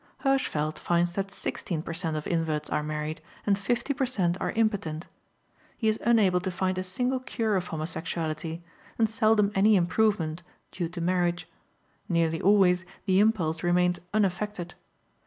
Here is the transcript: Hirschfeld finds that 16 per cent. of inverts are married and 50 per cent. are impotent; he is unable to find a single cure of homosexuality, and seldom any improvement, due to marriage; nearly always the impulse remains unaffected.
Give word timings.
Hirschfeld 0.23 0.79
finds 0.79 1.13
that 1.13 1.29
16 1.29 1.83
per 1.83 1.93
cent. 1.93 2.17
of 2.17 2.25
inverts 2.25 2.71
are 2.71 2.81
married 2.81 3.21
and 3.45 3.55
50 3.55 3.93
per 3.93 4.07
cent. 4.07 4.35
are 4.41 4.49
impotent; 4.53 5.05
he 5.77 5.87
is 5.89 5.99
unable 6.03 6.39
to 6.39 6.49
find 6.49 6.79
a 6.79 6.83
single 6.83 7.19
cure 7.19 7.55
of 7.55 7.67
homosexuality, 7.67 8.63
and 8.97 9.07
seldom 9.07 9.51
any 9.53 9.75
improvement, 9.75 10.41
due 10.71 10.89
to 10.89 11.01
marriage; 11.01 11.47
nearly 12.09 12.41
always 12.41 12.83
the 13.05 13.19
impulse 13.19 13.61
remains 13.61 13.99
unaffected. 14.11 14.73